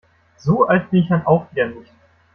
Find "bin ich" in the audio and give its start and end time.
0.89-1.09